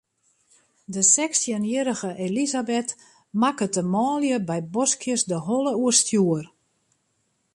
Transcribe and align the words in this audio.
De 0.93 1.01
sechstjinjierrige 1.09 2.09
Elisabeth 2.25 2.91
makket 3.41 3.73
de 3.77 3.83
manlju 3.93 4.37
by 4.49 4.59
boskjes 4.73 5.21
de 5.31 5.37
holle 5.47 5.73
oerstjoer. 5.83 6.45